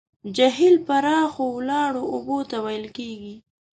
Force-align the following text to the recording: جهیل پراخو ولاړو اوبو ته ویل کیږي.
جهیل 0.35 0.75
پراخو 0.87 1.45
ولاړو 1.57 2.03
اوبو 2.13 2.39
ته 2.49 2.57
ویل 2.65 2.85
کیږي. 2.97 3.35